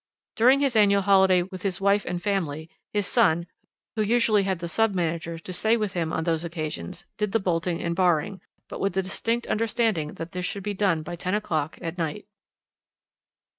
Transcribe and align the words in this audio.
During 0.35 0.61
his 0.61 0.75
annual 0.75 1.03
holiday, 1.03 1.43
with 1.43 1.61
his 1.61 1.79
wife 1.79 2.05
and 2.05 2.19
family, 2.19 2.71
his 2.91 3.05
son, 3.05 3.45
who 3.95 4.01
usually 4.01 4.41
had 4.41 4.57
the 4.57 4.67
sub 4.67 4.95
manager 4.95 5.37
to 5.37 5.53
stay 5.53 5.77
with 5.77 5.93
him 5.93 6.11
on 6.11 6.23
those 6.23 6.43
occasions, 6.43 7.05
did 7.19 7.33
the 7.33 7.39
bolting 7.39 7.79
and 7.83 7.95
barring 7.95 8.41
but 8.67 8.79
with 8.79 8.93
the 8.93 9.03
distinct 9.03 9.45
understanding 9.45 10.15
that 10.15 10.31
this 10.31 10.43
should 10.43 10.63
be 10.63 10.73
done 10.73 11.03
by 11.03 11.15
ten 11.15 11.35
o'clock 11.35 11.77
at 11.83 11.99
night. 11.99 12.25